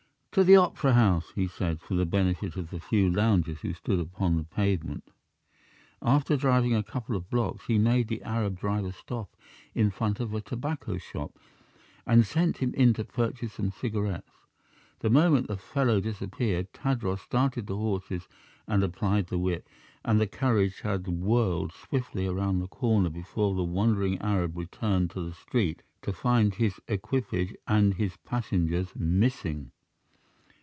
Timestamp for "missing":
28.95-29.73